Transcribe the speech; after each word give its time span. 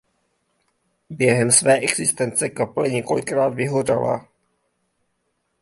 Během 1.09 1.51
své 1.51 1.77
existence 1.77 2.49
kaple 2.49 2.89
několikrát 2.89 3.49
vyhořela. 3.49 4.27